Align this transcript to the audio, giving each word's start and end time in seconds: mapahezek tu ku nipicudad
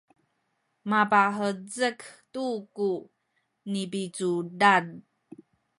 mapahezek 0.89 1.99
tu 2.33 2.45
ku 2.75 2.89
nipicudad 3.71 4.85